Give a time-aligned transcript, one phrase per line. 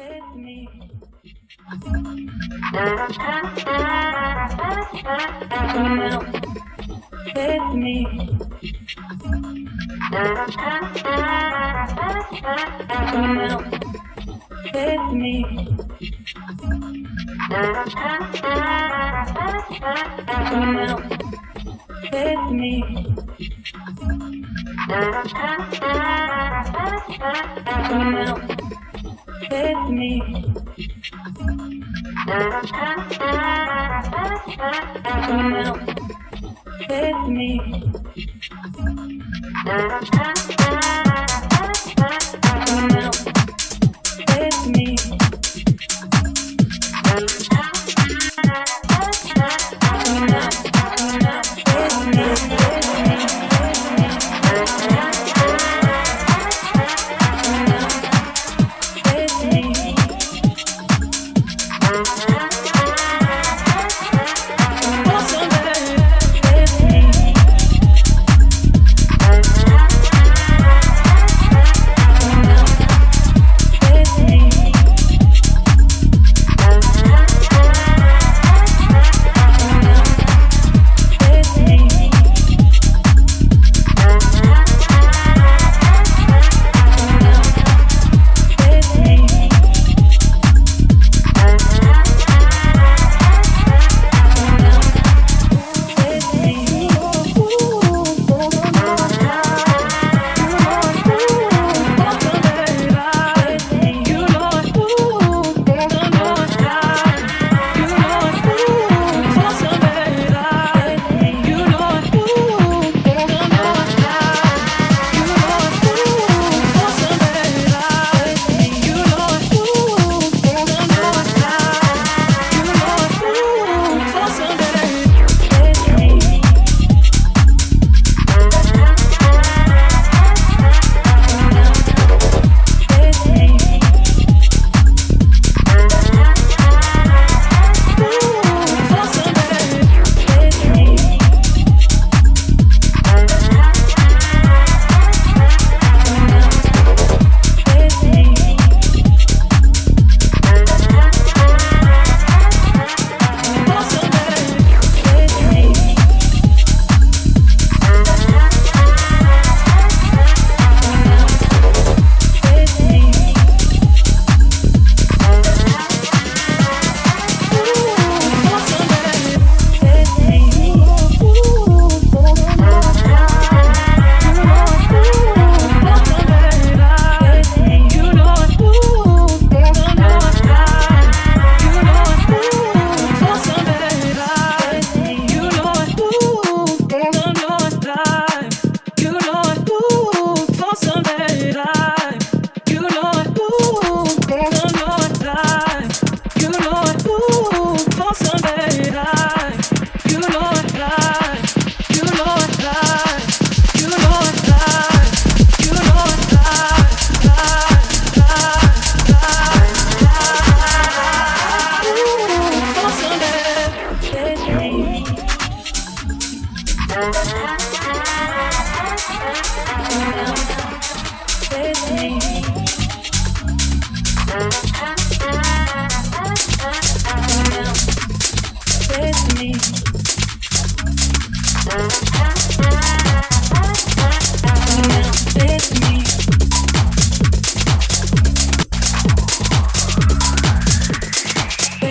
[0.00, 0.68] with me.
[1.82, 2.28] Come
[6.00, 6.24] out
[7.34, 8.06] with me.
[10.10, 10.18] Come
[13.38, 13.64] out
[14.74, 15.44] with me.
[20.36, 21.02] Come out
[22.12, 22.74] with me.
[27.88, 28.59] Come out
[29.50, 30.22] with me.
[35.04, 35.80] Come out
[36.88, 37.92] with me.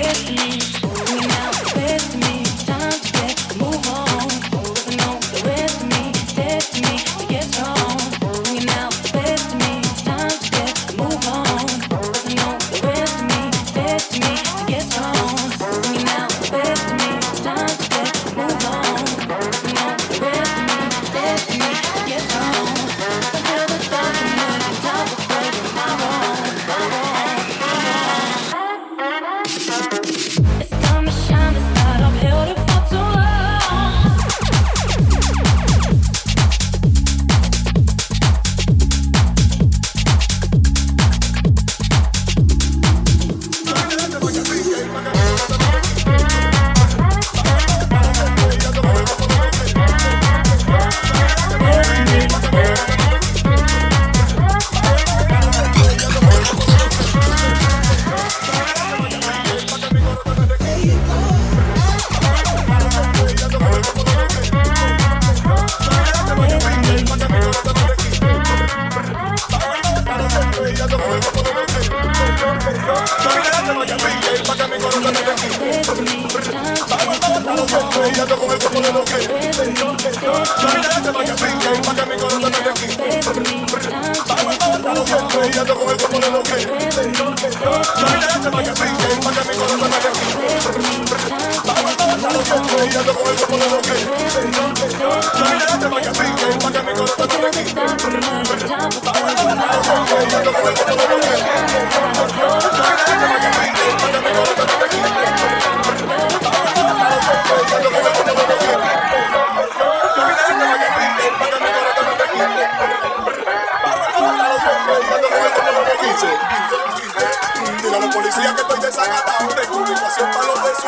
[0.10, 0.89] with me.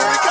[0.03, 0.30] Africa.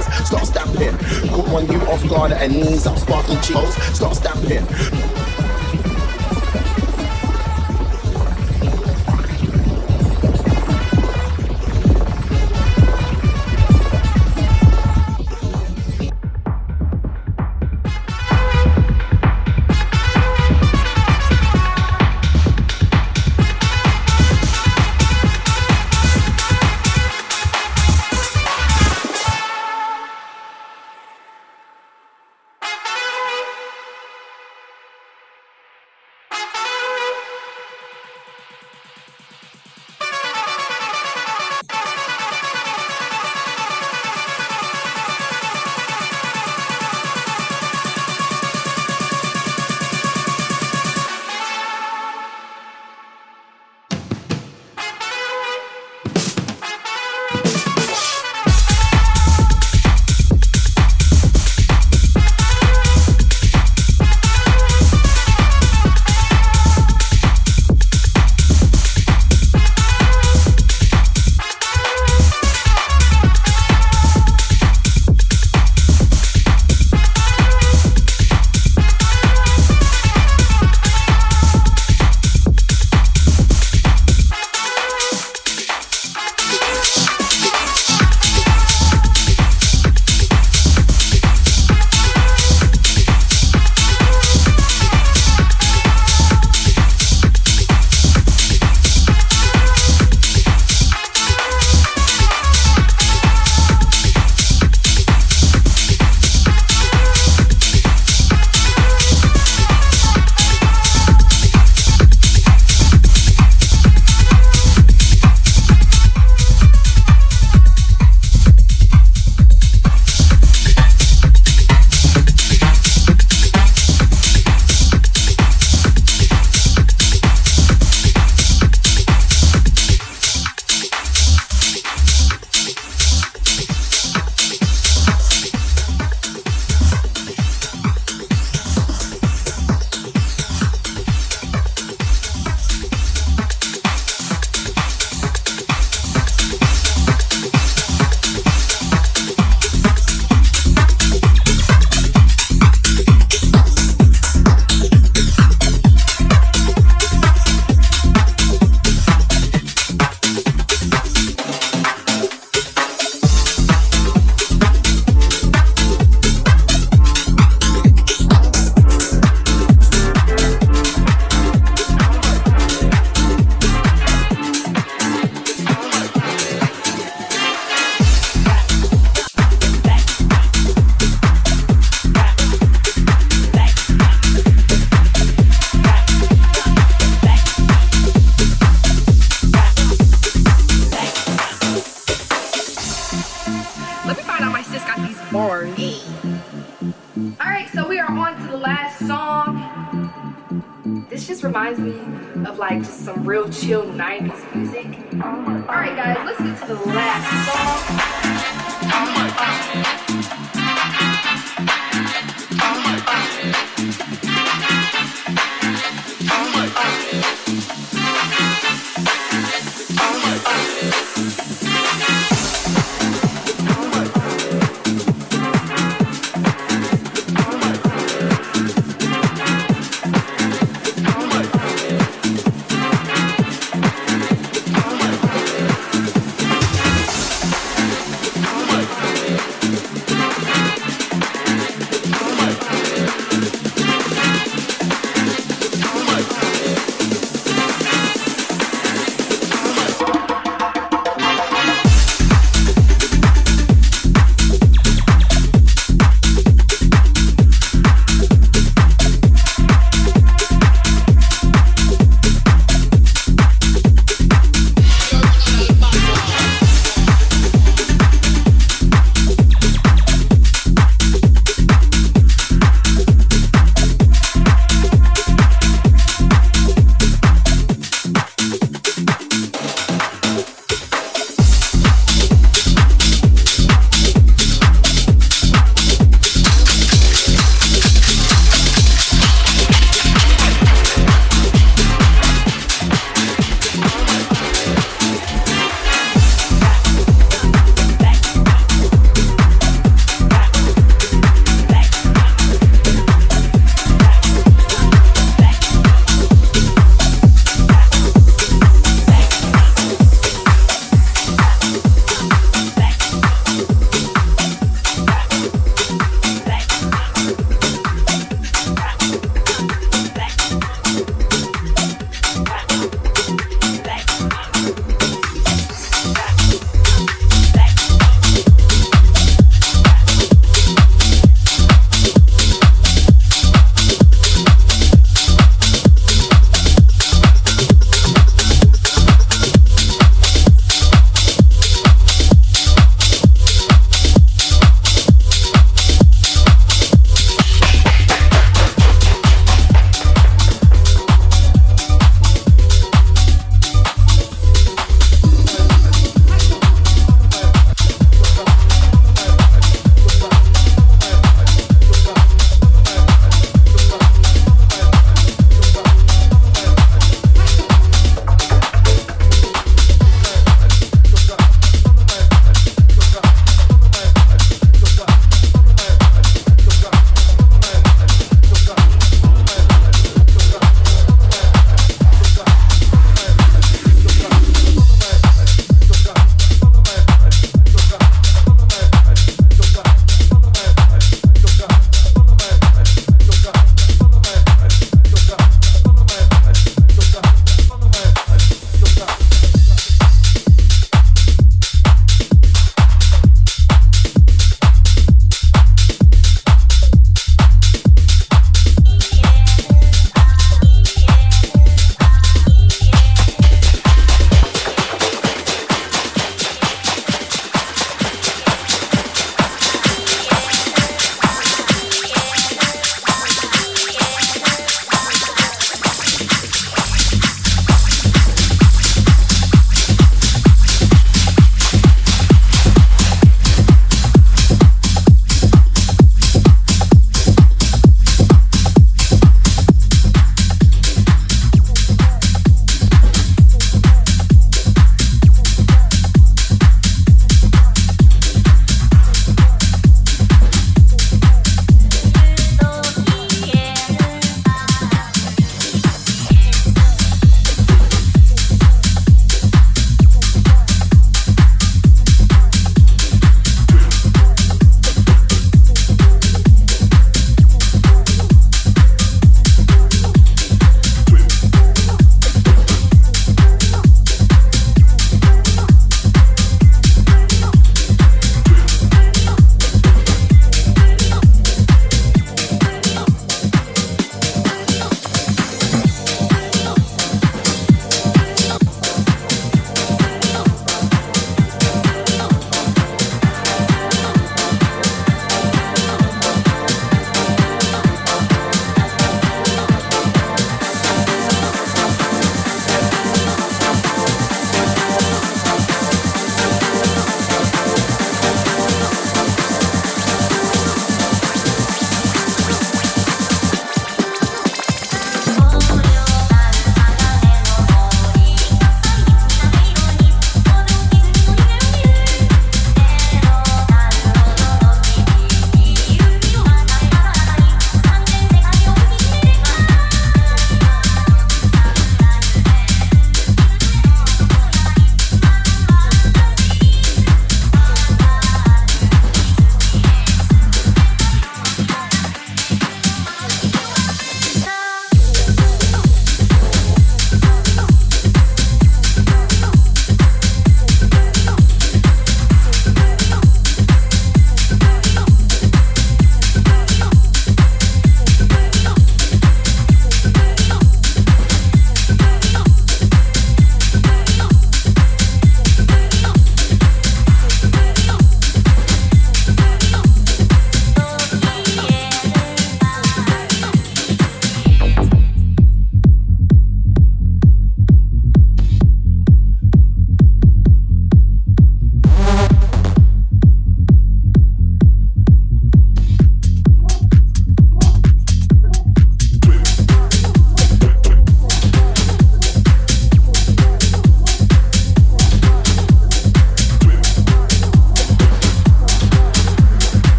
[0.00, 0.96] Stop stamping.
[1.28, 5.21] Caught one you off guard at her knees up, sparking cheekbones, stop stamping.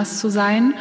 [0.00, 0.74] anders zu sein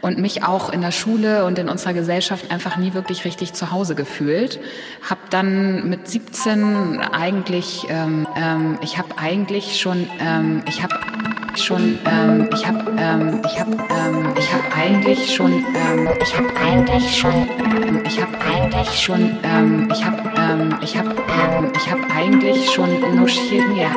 [0.00, 3.72] und mich auch in der Schule und in unserer Gesellschaft einfach nie wirklich richtig zu
[3.72, 4.60] Hause gefühlt.
[5.08, 10.94] Hab dann mit 17 eigentlich, ähm, ähm, ich habe eigentlich schon, ähm, ich habe
[11.58, 16.48] schon, ähm, ich habe, ähm, ich habe, ähm, ich habe eigentlich schon, ähm, ich habe
[16.60, 21.90] eigentlich schon, ähm, ich habe eigentlich schon, ähm, ich habe, ähm, ich habe, ähm, ich
[21.90, 23.90] habe eigentlich schon Noschiden, ja,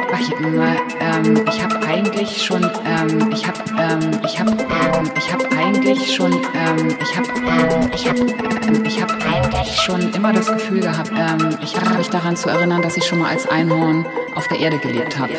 [0.99, 6.15] ähm, ich habe eigentlich schon, ähm, ich habe, ähm, ich habe, ähm, ich habe eigentlich
[6.15, 10.81] schon, ähm, ich habe, ähm, ich habe, ähm, ich habe eigentlich schon immer das Gefühl
[10.81, 14.47] gehabt, ähm, ich habe mich daran zu erinnern, dass ich schon mal als Einhorn auf
[14.47, 15.33] der Erde gelebt habe.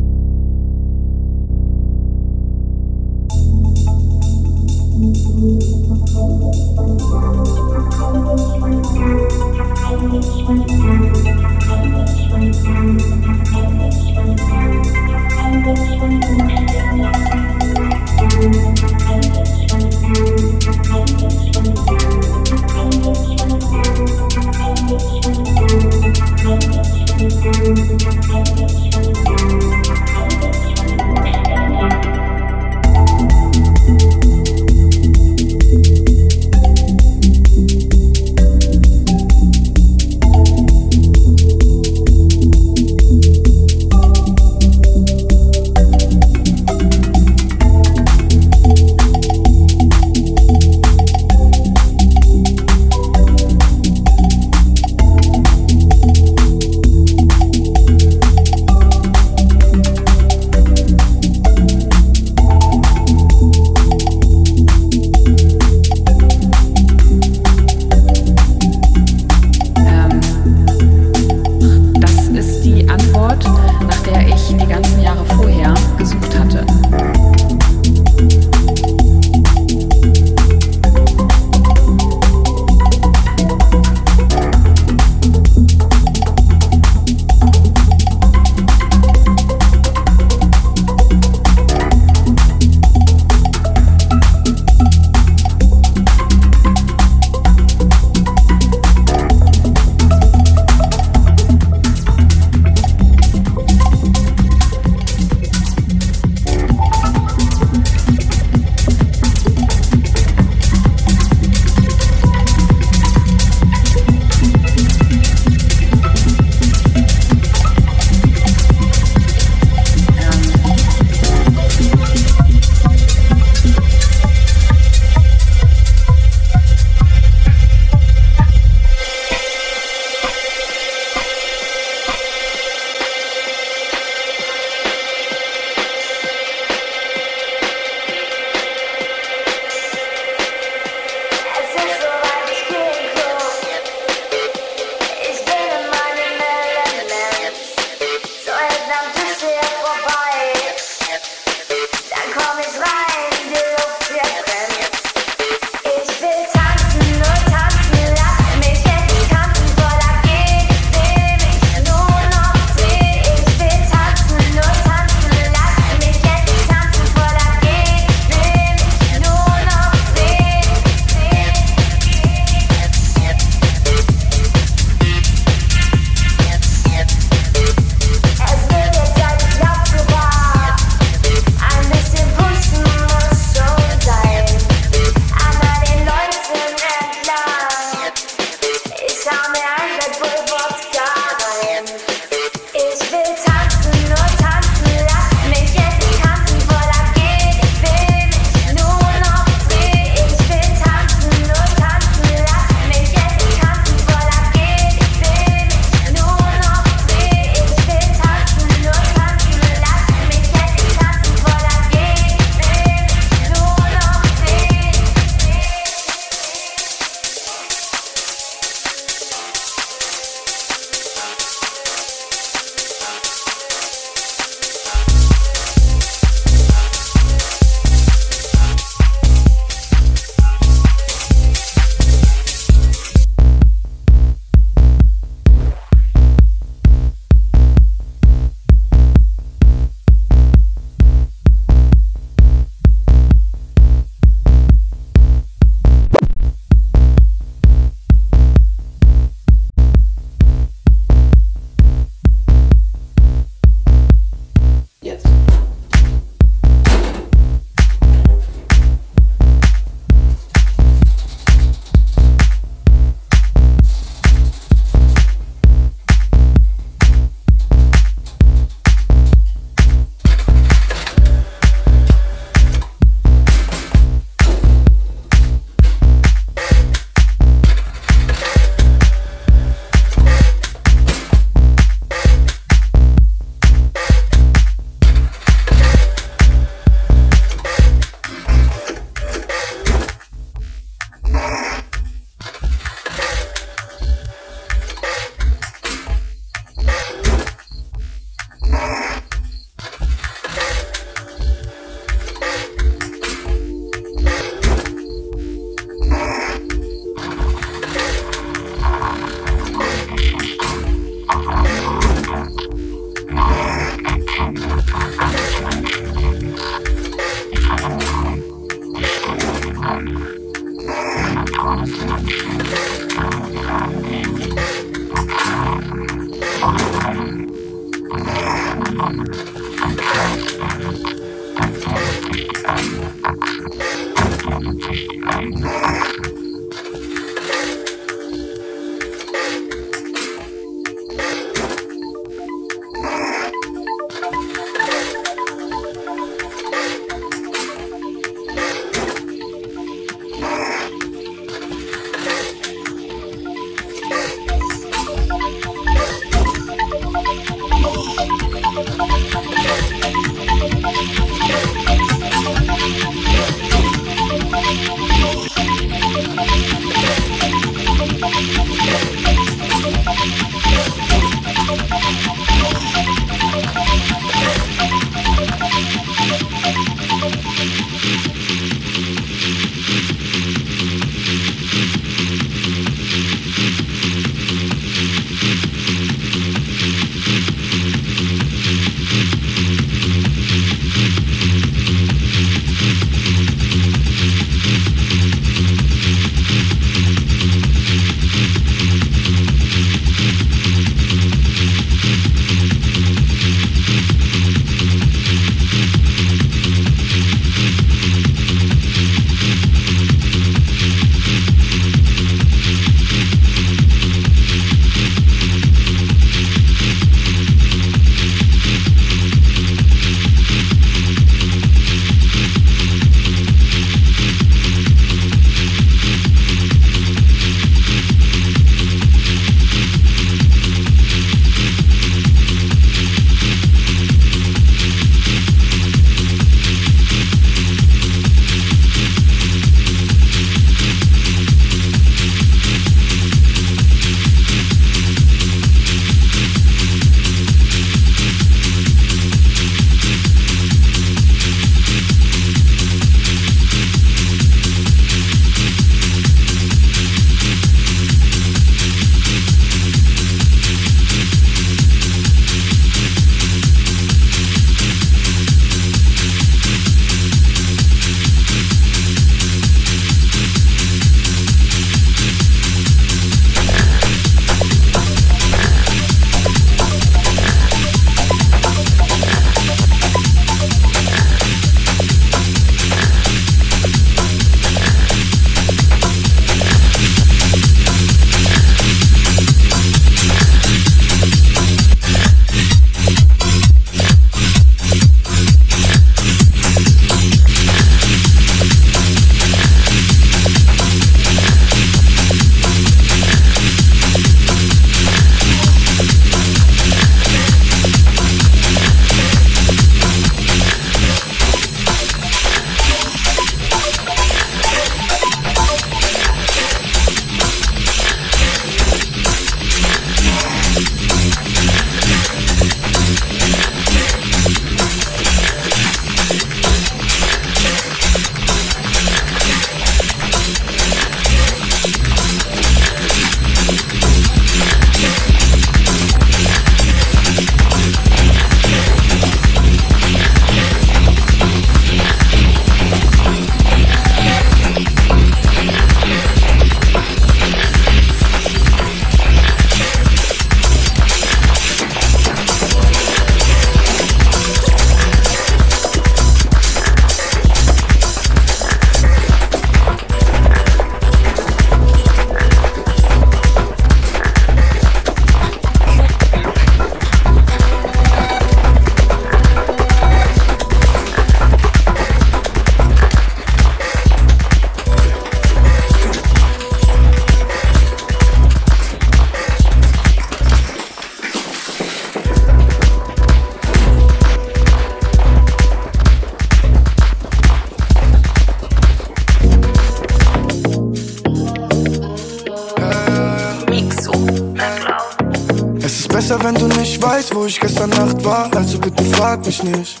[597.46, 600.00] Ich gestern Nacht war, also bitte frag mich nicht.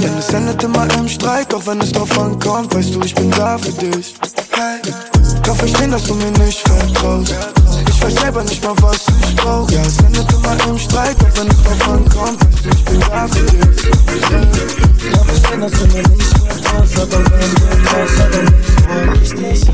[0.00, 3.30] Denn es endet immer im Streit, doch wenn es drauf ankommt, weißt du, ich bin
[3.30, 4.14] da für dich.
[4.52, 4.80] Hey,
[5.42, 7.34] kann verstehen, dass du mir nicht vertraust.
[7.88, 9.70] Ich weiß selber nicht mal, was ich brauch.
[9.70, 13.00] Ja, es endet immer im Streit, doch wenn es drauf ankommt, weißt du, ich bin
[13.00, 13.82] da für dich.
[15.12, 17.00] Kann verstehen, dass du mir nicht vertraust.
[17.00, 19.72] aber wenn irgendwas, aber nicht wollte ich dich